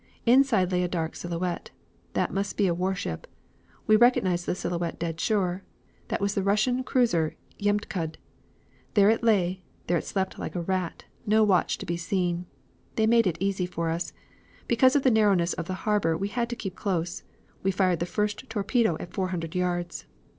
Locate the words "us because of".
13.91-15.03